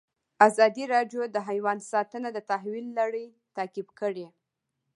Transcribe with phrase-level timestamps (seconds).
[0.47, 4.27] ازادي راډیو د حیوان ساتنه د تحول لړۍ تعقیب کړې.